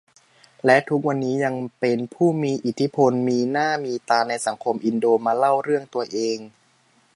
[0.65, 6.37] และทุกวันนี้ยังเป็นผู้มีอิทธิพลมีหน้ามีตาในสังคมอินโด มาเล่าเรื่องตัวเอง